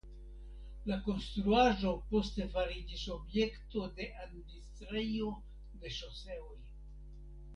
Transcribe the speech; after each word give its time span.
La 0.91 0.95
konstruaĵo 1.07 1.91
poste 2.13 2.47
fariĝis 2.55 3.03
objekto 3.17 3.85
de 3.99 4.07
administrejo 4.23 5.29
de 5.83 5.93
ŝoseoj. 5.99 6.59